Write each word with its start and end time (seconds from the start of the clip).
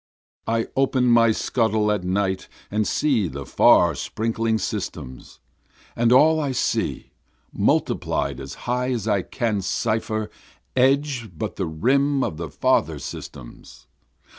I 0.47 0.65
open 0.75 1.09
my 1.11 1.31
scuttle 1.31 1.91
at 1.91 2.03
night 2.03 2.47
and 2.71 2.87
see 2.87 3.27
the 3.27 3.45
far 3.45 3.93
sprinkled 3.93 4.59
systems, 4.61 5.39
And 5.95 6.11
all 6.11 6.39
I 6.39 6.53
see 6.53 7.11
multiplied 7.53 8.39
as 8.39 8.55
high 8.65 8.89
as 8.93 9.07
I 9.07 9.21
can 9.21 9.61
cipher 9.61 10.31
edge 10.75 11.29
but 11.37 11.55
the 11.57 11.67
rim 11.67 12.23
of 12.23 12.37
the 12.37 12.49
farther 12.49 12.97
systems. 12.97 13.85